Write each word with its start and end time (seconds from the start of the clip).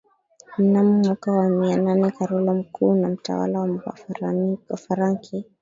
Mnamo 0.57 0.89
mwaka 0.99 1.31
wa 1.31 1.49
mia 1.49 1.77
nane 1.77 2.11
Karolo 2.11 2.53
Mkuu 2.55 2.93
na 2.95 3.09
mtawala 3.09 3.59
wa 3.59 3.95
Wafaranki 4.69 5.45